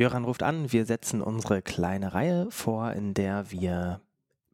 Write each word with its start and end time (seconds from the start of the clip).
Jöran 0.00 0.24
ruft 0.24 0.42
an, 0.42 0.72
wir 0.72 0.86
setzen 0.86 1.20
unsere 1.20 1.60
kleine 1.60 2.14
Reihe 2.14 2.50
vor, 2.50 2.90
in 2.92 3.12
der 3.12 3.50
wir 3.50 4.00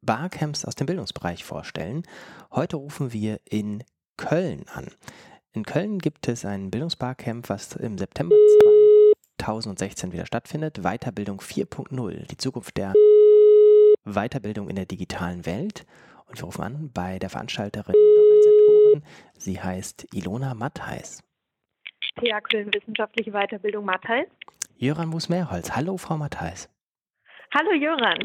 Barcamps 0.03 0.65
aus 0.65 0.75
dem 0.75 0.89
Bildungsbereich 0.89 1.45
vorstellen. 1.45 2.03
Heute 2.51 2.75
rufen 2.75 3.13
wir 3.13 3.39
in 3.45 3.85
Köln 4.17 4.65
an. 4.75 4.91
In 5.53 5.65
Köln 5.65 6.01
gibt 6.01 6.27
es 6.27 6.45
ein 6.45 6.73
Bildungsbarcamp, 6.73 7.49
was 7.49 7.77
im 7.77 7.97
September 7.97 8.35
2016 9.39 10.13
wieder 10.13 10.27
stattfindet. 10.27 10.81
Weiterbildung 10.83 11.41
4.0, 11.41 12.27
die 12.27 12.37
Zukunft 12.39 12.77
der 12.77 12.93
Weiterbildung 14.05 14.69
in 14.69 14.75
der 14.75 14.87
digitalen 14.87 15.47
Welt. 15.47 15.87
Und 16.27 16.41
wir 16.41 16.47
rufen 16.47 16.65
an 16.65 16.91
bei 16.93 17.21
der 17.21 17.31
Veranstalterin 17.31 17.95
und 17.95 18.19
Organisatorin. 18.19 19.05
Sie 19.39 19.61
heißt 19.61 20.09
Ilona 20.13 20.55
Mattheis. 20.55 21.23
TH 22.17 22.41
Köln 22.51 22.75
Wissenschaftliche 22.75 23.31
Weiterbildung 23.31 23.85
Mattheis. 23.85 24.27
Jöran 24.79 25.09
Musmeerholz. 25.09 25.75
Hallo, 25.75 25.97
Frau 25.97 26.19
Mattheis. 26.19 26.69
Hallo, 27.55 27.73
Jöran. 27.73 28.23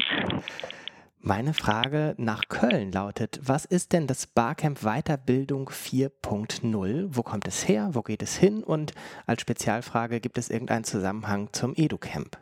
Meine 1.18 1.54
Frage 1.54 2.14
nach 2.18 2.48
Köln 2.48 2.92
lautet, 2.92 3.40
was 3.42 3.64
ist 3.64 3.94
denn 3.94 4.06
das 4.06 4.26
Barcamp 4.26 4.80
Weiterbildung 4.82 5.70
4.0? 5.70 7.06
Wo 7.08 7.22
kommt 7.22 7.48
es 7.48 7.66
her? 7.68 7.90
Wo 7.92 8.02
geht 8.02 8.22
es 8.22 8.36
hin? 8.36 8.62
Und 8.62 8.92
als 9.26 9.40
Spezialfrage, 9.40 10.20
gibt 10.20 10.36
es 10.36 10.50
irgendeinen 10.50 10.84
Zusammenhang 10.84 11.48
zum 11.52 11.72
EduCamp? 11.74 12.36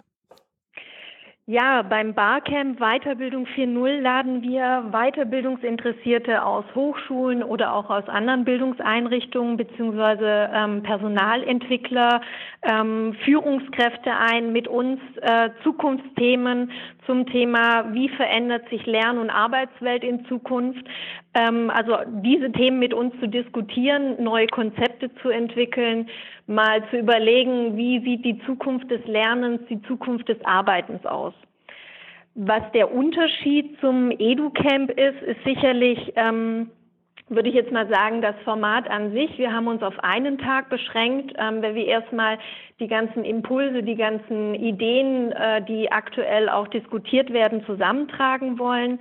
Ja, 1.46 1.82
beim 1.82 2.14
Barcamp 2.14 2.78
Weiterbildung 2.78 3.44
4.0 3.46 4.00
laden 4.00 4.42
wir 4.42 4.84
Weiterbildungsinteressierte 4.92 6.44
aus 6.44 6.64
Hochschulen 6.74 7.42
oder 7.42 7.74
auch 7.74 7.90
aus 7.90 8.08
anderen 8.08 8.44
Bildungseinrichtungen 8.44 9.56
beziehungsweise 9.56 10.50
ähm, 10.52 10.82
Personalentwickler, 10.82 12.20
ähm, 12.62 13.16
Führungskräfte 13.24 14.12
ein, 14.16 14.52
mit 14.52 14.68
uns 14.68 15.00
äh, 15.22 15.50
Zukunftsthemen 15.64 16.70
zum 17.10 17.26
Thema, 17.26 17.92
wie 17.92 18.08
verändert 18.08 18.68
sich 18.68 18.86
Lern- 18.86 19.18
und 19.18 19.30
Arbeitswelt 19.30 20.04
in 20.04 20.24
Zukunft. 20.26 20.86
Ähm, 21.34 21.68
also 21.68 21.96
diese 22.22 22.52
Themen 22.52 22.78
mit 22.78 22.94
uns 22.94 23.12
zu 23.18 23.26
diskutieren, 23.26 24.22
neue 24.22 24.46
Konzepte 24.46 25.12
zu 25.16 25.28
entwickeln, 25.28 26.08
mal 26.46 26.88
zu 26.90 26.98
überlegen, 26.98 27.76
wie 27.76 27.98
sieht 28.04 28.24
die 28.24 28.38
Zukunft 28.46 28.88
des 28.92 29.04
Lernens, 29.06 29.60
die 29.68 29.82
Zukunft 29.82 30.28
des 30.28 30.38
Arbeitens 30.44 31.04
aus. 31.04 31.34
Was 32.36 32.62
der 32.74 32.94
Unterschied 32.94 33.76
zum 33.80 34.12
EduCamp 34.12 34.92
ist, 34.92 35.20
ist 35.22 35.42
sicherlich, 35.44 36.12
ähm, 36.14 36.70
würde 37.30 37.48
ich 37.48 37.54
jetzt 37.54 37.70
mal 37.70 37.88
sagen, 37.88 38.20
das 38.20 38.34
Format 38.44 38.90
an 38.90 39.12
sich. 39.12 39.38
Wir 39.38 39.52
haben 39.52 39.68
uns 39.68 39.82
auf 39.82 39.98
einen 40.00 40.36
Tag 40.36 40.68
beschränkt, 40.68 41.32
ähm, 41.38 41.62
weil 41.62 41.76
wir 41.76 41.86
erstmal 41.86 42.38
die 42.80 42.88
ganzen 42.88 43.24
Impulse, 43.24 43.82
die 43.82 43.94
ganzen 43.94 44.54
Ideen, 44.54 45.30
äh, 45.32 45.62
die 45.62 45.90
aktuell 45.92 46.48
auch 46.48 46.66
diskutiert 46.68 47.32
werden, 47.32 47.64
zusammentragen 47.64 48.58
wollen. 48.58 48.98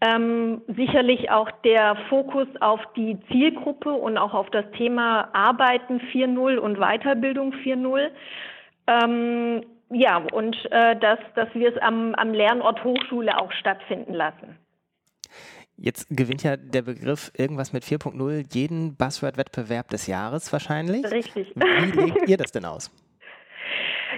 Ähm, 0.00 0.62
sicherlich 0.68 1.30
auch 1.30 1.50
der 1.64 1.96
Fokus 2.08 2.48
auf 2.60 2.80
die 2.96 3.18
Zielgruppe 3.30 3.92
und 3.92 4.18
auch 4.18 4.34
auf 4.34 4.50
das 4.50 4.64
Thema 4.72 5.28
Arbeiten 5.32 6.00
4.0 6.12 6.56
und 6.56 6.78
Weiterbildung 6.78 7.52
4.0. 7.52 8.10
Ähm, 8.86 9.62
ja, 9.90 10.22
und 10.32 10.56
äh, 10.70 10.96
dass, 10.96 11.18
dass 11.34 11.48
wir 11.54 11.74
es 11.74 11.82
am, 11.82 12.14
am 12.14 12.32
Lernort 12.32 12.82
Hochschule 12.84 13.38
auch 13.38 13.52
stattfinden 13.52 14.14
lassen. 14.14 14.58
Jetzt 15.78 16.06
gewinnt 16.10 16.42
ja 16.42 16.56
der 16.56 16.82
Begriff 16.82 17.30
irgendwas 17.36 17.72
mit 17.72 17.84
4.0 17.84 18.46
jeden 18.52 18.96
Buzzword-Wettbewerb 18.96 19.90
des 19.90 20.06
Jahres 20.06 20.52
wahrscheinlich. 20.52 21.04
Richtig. 21.04 21.52
Wie 21.54 22.00
legt 22.00 22.28
ihr 22.28 22.36
das 22.38 22.52
denn 22.52 22.64
aus? 22.64 22.90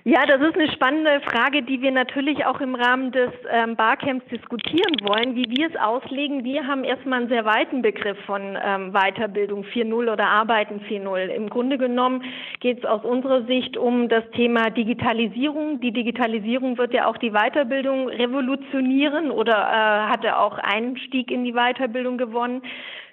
Ja, 0.04 0.24
das 0.26 0.40
ist 0.40 0.54
eine 0.54 0.70
spannende 0.72 1.20
Frage, 1.20 1.62
die 1.62 1.82
wir 1.82 1.90
natürlich 1.90 2.46
auch 2.46 2.60
im 2.60 2.74
Rahmen 2.74 3.10
des 3.10 3.30
ähm, 3.50 3.74
Barcamps 3.74 4.24
diskutieren 4.26 4.94
wollen, 5.02 5.34
wie 5.34 5.50
wir 5.50 5.68
es 5.68 5.76
auslegen. 5.76 6.44
Wir 6.44 6.66
haben 6.66 6.84
erstmal 6.84 7.20
einen 7.20 7.28
sehr 7.28 7.44
weiten 7.44 7.82
Begriff 7.82 8.16
von 8.24 8.56
ähm, 8.62 8.92
Weiterbildung 8.92 9.64
4.0 9.64 10.12
oder 10.12 10.26
Arbeiten 10.26 10.80
4.0. 10.88 11.26
Im 11.26 11.50
Grunde 11.50 11.78
genommen 11.78 12.22
geht 12.60 12.78
es 12.78 12.84
aus 12.84 13.04
unserer 13.04 13.44
Sicht 13.44 13.76
um 13.76 14.08
das 14.08 14.24
Thema 14.32 14.70
Digitalisierung. 14.70 15.80
Die 15.80 15.92
Digitalisierung 15.92 16.78
wird 16.78 16.94
ja 16.94 17.06
auch 17.06 17.16
die 17.16 17.32
Weiterbildung 17.32 18.08
revolutionieren 18.08 19.30
oder 19.30 19.54
äh, 19.54 20.10
hatte 20.12 20.38
auch 20.38 20.58
Einstieg 20.58 21.30
in 21.30 21.44
die 21.44 21.54
Weiterbildung 21.54 22.18
gewonnen. 22.18 22.62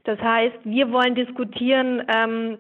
Das 0.04 0.20
heißt, 0.20 0.60
wir 0.64 0.92
wollen 0.92 1.16
diskutieren, 1.16 2.04
ähm, 2.16 2.58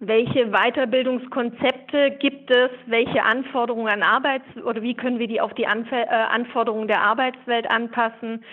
welche 0.00 0.50
Weiterbildungskonzepte 0.50 2.16
gibt 2.18 2.50
es? 2.50 2.70
Welche 2.86 3.22
Anforderungen 3.22 3.88
an 3.88 4.02
Arbeits- 4.02 4.56
oder 4.64 4.82
wie 4.82 4.94
können 4.94 5.18
wir 5.18 5.28
die 5.28 5.40
auf 5.40 5.54
die 5.54 5.66
Anf 5.66 5.90
äh, 5.92 6.04
Anforderungen 6.06 6.88
der 6.88 7.02
Arbeitswelt 7.02 7.70
anpassen? 7.70 8.44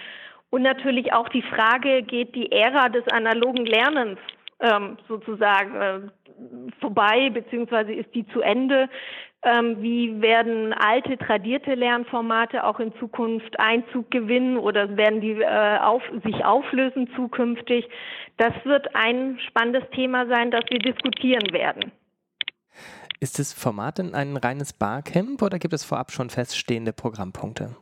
Und 0.52 0.62
natürlich 0.62 1.14
auch 1.14 1.30
die 1.30 1.42
Frage, 1.42 2.04
geht 2.04 2.36
die 2.36 2.52
Ära 2.52 2.90
des 2.90 3.08
analogen 3.08 3.66
Lernens 3.66 4.20
ähm, 4.60 4.98
sozusagen 5.08 5.76
äh, 5.76 6.00
vorbei, 6.80 7.30
beziehungsweise 7.30 7.94
ist 7.94 8.14
die 8.14 8.28
zu 8.28 8.42
Ende? 8.42 8.90
Ähm, 9.44 9.82
wie 9.82 10.22
werden 10.22 10.72
alte, 10.72 11.18
tradierte 11.18 11.74
Lernformate 11.74 12.64
auch 12.64 12.80
in 12.80 12.94
Zukunft 13.00 13.60
Einzug 13.60 14.12
gewinnen 14.12 14.58
oder 14.58 14.96
werden 14.98 15.20
die 15.20 15.32
äh, 15.32 15.78
auf, 15.80 16.04
sich 16.24 16.46
auflösen 16.46 17.10
zukünftig? 17.16 17.90
Das 18.38 18.54
wird 18.66 18.96
ein 18.96 19.40
spannendes 19.48 19.90
Thema 19.96 20.28
sein, 20.28 20.52
das 20.52 20.62
wir 20.70 20.80
diskutieren 20.80 21.52
werden. 21.52 21.92
Ist 23.20 23.40
das 23.40 23.54
Format 23.54 23.98
denn 23.98 24.14
ein 24.14 24.38
reines 24.38 24.74
Barcamp 24.74 25.42
oder 25.42 25.60
gibt 25.60 25.74
es 25.74 25.84
vorab 25.84 26.12
schon 26.12 26.30
feststehende 26.30 26.94
Programmpunkte? 26.94 27.76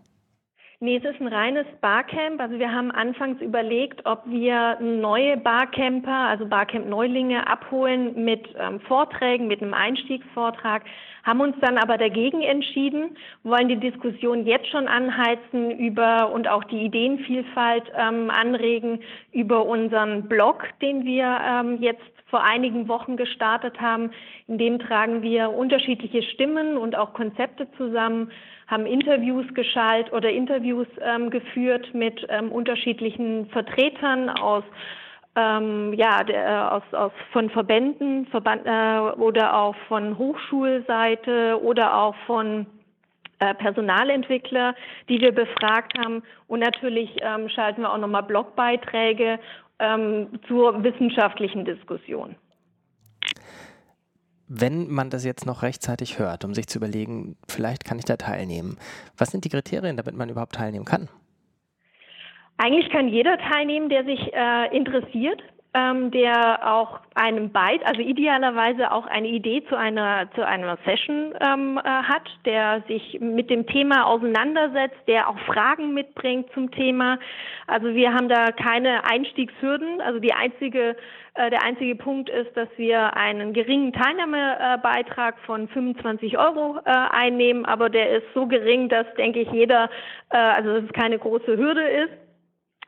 Nee, 0.81 0.95
es 0.95 1.03
ist 1.03 1.19
ein 1.19 1.27
reines 1.27 1.65
Barcamp. 1.81 2.39
Also 2.39 2.57
wir 2.57 2.71
haben 2.71 2.89
anfangs 2.91 3.41
überlegt, 3.41 4.05
ob 4.05 4.23
wir 4.25 4.79
neue 4.79 5.35
Barcamper, 5.35 6.29
also 6.29 6.45
Barcamp-Neulinge 6.45 7.45
abholen 7.47 8.23
mit 8.23 8.47
ähm, 8.57 8.79
Vorträgen, 8.79 9.47
mit 9.47 9.61
einem 9.61 9.73
Einstiegsvortrag, 9.73 10.83
haben 11.29 11.41
uns 11.41 11.55
dann 11.61 11.77
aber 11.77 11.99
dagegen 11.99 12.41
entschieden, 12.41 13.15
wollen 13.43 13.67
die 13.67 13.79
Diskussion 13.79 14.47
jetzt 14.47 14.67
schon 14.69 14.87
anheizen 14.87 15.69
über 15.77 16.31
und 16.31 16.47
auch 16.47 16.63
die 16.63 16.81
Ideenvielfalt 16.85 17.83
ähm, 17.95 18.31
anregen 18.31 19.01
über 19.31 19.67
unseren 19.67 20.27
Blog, 20.27 20.63
den 20.81 21.05
wir 21.05 21.39
ähm, 21.47 21.77
jetzt 21.81 22.01
vor 22.31 22.43
einigen 22.43 22.87
Wochen 22.87 23.15
gestartet 23.15 23.79
haben. 23.79 24.09
In 24.47 24.57
dem 24.57 24.79
tragen 24.79 25.21
wir 25.21 25.51
unterschiedliche 25.51 26.23
Stimmen 26.23 26.77
und 26.77 26.97
auch 26.97 27.13
Konzepte 27.13 27.67
zusammen 27.77 28.31
haben 28.65 28.87
Interviews 28.87 29.45
geschalt 29.53 30.11
oder 30.11 30.31
Interviews 30.31 30.87
ähm, 31.01 31.29
geführt 31.29 31.93
mit 31.93 32.25
ähm, 32.29 32.51
unterschiedlichen 32.51 33.47
Vertretern 33.49 34.29
aus 34.29 34.63
ähm, 35.39 35.93
ja, 35.93 36.23
der, 36.23 36.45
äh, 36.45 36.75
aus, 36.75 36.83
aus, 36.91 37.11
von 37.31 37.49
Verbänden 37.49 38.25
Verband, 38.27 38.65
äh, 38.65 39.21
oder 39.21 39.55
auch 39.55 39.75
von 39.87 40.17
Hochschulseite 40.17 41.59
oder 41.61 41.95
auch 41.95 42.15
von 42.25 42.65
äh, 43.39 43.53
Personalentwickler, 43.55 44.75
die 45.07 45.21
wir 45.21 45.31
befragt 45.31 45.97
haben. 45.97 46.23
Und 46.47 46.59
natürlich 46.59 47.15
ähm, 47.21 47.47
schalten 47.49 47.81
wir 47.81 47.93
auch 47.93 47.97
nochmal 47.97 48.23
Blogbeiträge 48.23 49.39
ähm, 49.79 50.27
zur 50.47 50.83
wissenschaftlichen 50.83 51.63
Diskussion. 51.63 52.35
Wenn 54.47 54.89
man 54.89 55.09
das 55.11 55.23
jetzt 55.23 55.45
noch 55.45 55.61
rechtzeitig 55.61 56.17
hört, 56.17 56.43
um 56.43 56.55
sich 56.55 56.67
zu 56.67 56.79
überlegen, 56.79 57.37
vielleicht 57.47 57.85
kann 57.85 57.99
ich 57.99 58.05
da 58.05 58.17
teilnehmen, 58.17 58.77
was 59.15 59.29
sind 59.29 59.45
die 59.45 59.49
Kriterien, 59.49 59.95
damit 59.95 60.15
man 60.15 60.27
überhaupt 60.27 60.55
teilnehmen 60.55 60.85
kann? 60.85 61.07
Eigentlich 62.61 62.89
kann 62.91 63.07
jeder 63.07 63.37
teilnehmen, 63.37 63.89
der 63.89 64.03
sich 64.03 64.33
äh, 64.33 64.75
interessiert 64.75 65.41
ähm, 65.73 66.09
der 66.09 66.67
auch 66.67 66.99
einem 67.13 67.51
Byte, 67.51 67.85
also 67.85 68.01
idealerweise 68.01 68.91
auch 68.91 69.05
eine 69.05 69.27
Idee 69.27 69.63
zu 69.69 69.75
einer 69.75 70.27
zu 70.33 70.45
einer 70.45 70.77
Session 70.83 71.35
ähm, 71.39 71.77
äh, 71.77 71.87
hat, 71.87 72.27
der 72.45 72.81
sich 72.87 73.19
mit 73.21 73.51
dem 73.51 73.67
Thema 73.67 74.07
auseinandersetzt, 74.07 74.97
der 75.07 75.29
auch 75.29 75.37
Fragen 75.39 75.93
mitbringt 75.93 76.51
zum 76.53 76.71
Thema. 76.71 77.19
Also 77.67 77.93
wir 77.93 78.13
haben 78.13 78.29
da 78.29 78.51
keine 78.51 79.03
Einstiegshürden. 79.05 80.01
Also 80.01 80.19
die 80.19 80.33
einzige 80.33 80.95
äh, 81.35 81.51
der 81.51 81.63
einzige 81.63 81.95
Punkt 81.95 82.29
ist, 82.29 82.57
dass 82.57 82.69
wir 82.77 83.15
einen 83.15 83.53
geringen 83.53 83.93
Teilnahmebeitrag 83.93 85.37
von 85.45 85.67
25 85.67 86.39
Euro 86.39 86.79
äh, 86.83 86.89
einnehmen, 86.89 87.65
aber 87.65 87.91
der 87.91 88.17
ist 88.17 88.25
so 88.33 88.47
gering, 88.47 88.89
dass 88.89 89.05
denke 89.19 89.41
ich 89.41 89.51
jeder, 89.51 89.91
äh, 90.31 90.37
also 90.37 90.73
dass 90.73 90.85
es 90.85 90.93
keine 90.93 91.19
große 91.19 91.57
Hürde 91.57 91.87
ist. 91.87 92.28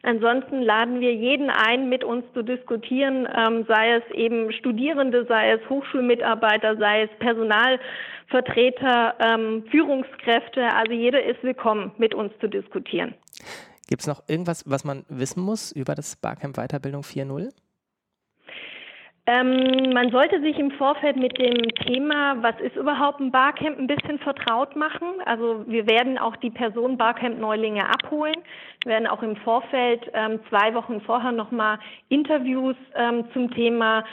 Ansonsten 0.03 0.62
laden 0.62 1.00
wir 1.00 1.13
jeden 1.13 1.50
ein, 1.50 1.89
mit 1.89 2.03
uns 2.03 2.25
zu 2.33 2.42
diskutieren, 2.42 3.27
ähm, 3.36 3.65
sei 3.68 3.95
es 3.98 4.03
eben 4.15 4.51
Studierende, 4.51 5.25
sei 5.25 5.51
es 5.51 5.69
Hochschulmitarbeiter, 5.69 6.75
sei 6.77 7.03
es 7.03 7.09
Personalvertreter, 7.19 9.15
ähm, 9.19 9.63
Führungskräfte. 9.69 10.74
Also 10.74 10.94
jeder 10.94 11.24
ist 11.24 11.44
willkommen, 11.44 11.92
mit 11.98 12.15
uns 12.15 12.33
zu 12.39 12.48
diskutieren. 12.48 13.13
Gibt 13.88 14.01
es 14.01 14.07
noch 14.07 14.24
irgendwas, 14.27 14.63
was 14.68 14.83
man 14.83 15.06
wissen 15.09 15.44
muss 15.44 15.71
über 15.71 15.94
das 15.95 16.15
Barcamp 16.15 16.56
Weiterbildung 16.56 17.01
4.0? 17.03 17.50
Ähm, 19.31 19.94
man 19.94 20.12
sollte 20.12 20.42
sich 20.42 20.60
im 20.60 20.72
Vorfeld 20.72 21.16
mit 21.16 21.38
dem 21.38 21.56
Thema, 21.86 22.36
was 22.44 22.60
ist 22.60 22.75
überhaupt 22.75 23.22
ein 23.22 23.31
Barcamp, 23.31 23.80
ein 23.80 23.88
bisschen 23.88 24.19
vertraut 24.19 24.75
machen. 24.75 25.07
Also 25.25 25.63
wir 25.68 25.88
werden 25.88 26.18
auch 26.18 26.36
die 26.36 26.50
Person 26.50 26.98
Barcamp-Neulinge 26.98 27.88
abholen. 27.88 28.36
Wir 28.83 28.92
werden 28.92 29.07
auch 29.07 29.24
im 29.24 29.38
Vorfeld 29.38 30.01
ähm, 30.13 30.42
zwei 30.50 30.74
Wochen 30.74 31.00
vorher 31.01 31.31
nochmal 31.31 31.80
Interviews 32.10 32.75
ähm, 32.95 33.24
zum 33.31 33.50
Thema 33.51 34.04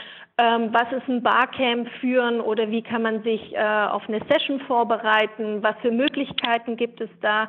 ähm, 0.41 0.69
was 0.73 0.93
ist 0.93 1.09
ein 1.09 1.21
Barcamp 1.21 1.89
führen 2.01 2.41
oder 2.41 2.71
wie 2.71 2.83
kann 2.83 3.03
man 3.03 3.25
sich 3.25 3.53
äh, 3.57 3.59
auf 3.59 4.09
eine 4.09 4.21
Session 4.31 4.61
vorbereiten, 4.61 5.65
was 5.65 5.75
für 5.83 5.91
Möglichkeiten 5.91 6.77
gibt 6.77 7.01
es 7.01 7.11
da 7.21 7.49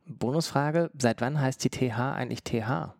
Bonusfrage, 0.05 0.89
seit 0.97 1.21
wann 1.21 1.39
heißt 1.39 1.63
die 1.63 1.69
TH 1.69 2.15
eigentlich 2.15 2.43
TH? 2.43 2.95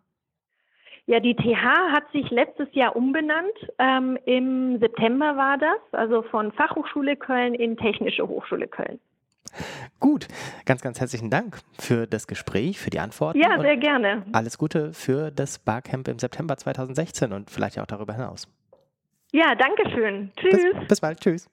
Ja, 1.08 1.20
die 1.20 1.34
TH 1.34 1.64
hat 1.90 2.12
sich 2.12 2.30
letztes 2.30 2.68
Jahr 2.72 2.94
umbenannt. 2.94 3.54
Ähm, 3.78 4.18
Im 4.26 4.78
September 4.78 5.38
war 5.38 5.56
das, 5.56 5.78
also 5.92 6.20
von 6.20 6.52
Fachhochschule 6.52 7.16
Köln 7.16 7.54
in 7.54 7.78
Technische 7.78 8.28
Hochschule 8.28 8.68
Köln. 8.68 9.00
Gut, 10.00 10.28
ganz, 10.66 10.82
ganz 10.82 11.00
herzlichen 11.00 11.30
Dank 11.30 11.60
für 11.80 12.06
das 12.06 12.26
Gespräch, 12.26 12.78
für 12.78 12.90
die 12.90 12.98
Antworten. 12.98 13.38
Ja, 13.38 13.58
sehr 13.58 13.78
gerne. 13.78 14.22
Alles 14.32 14.58
Gute 14.58 14.92
für 14.92 15.30
das 15.30 15.58
Barcamp 15.58 16.08
im 16.08 16.18
September 16.18 16.58
2016 16.58 17.32
und 17.32 17.50
vielleicht 17.50 17.78
auch 17.78 17.86
darüber 17.86 18.12
hinaus. 18.12 18.46
Ja, 19.32 19.54
danke 19.54 19.88
schön. 19.90 20.30
Tschüss. 20.36 20.60
Bis, 20.74 20.88
bis 20.88 21.00
bald. 21.00 21.20
Tschüss. 21.20 21.48